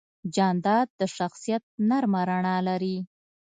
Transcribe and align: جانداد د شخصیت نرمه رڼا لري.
جانداد 0.35 0.87
د 0.99 1.01
شخصیت 1.17 1.63
نرمه 1.89 2.21
رڼا 2.29 2.57
لري. 2.67 2.97